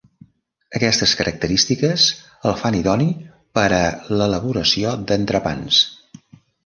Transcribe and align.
Aquestes 0.79 1.11
característiques 1.17 2.05
el 2.51 2.57
fan 2.61 2.77
idoni 2.79 3.09
per 3.59 3.67
a 3.81 3.83
l'elaboració 4.21 4.99
d'entrepans. 5.13 5.85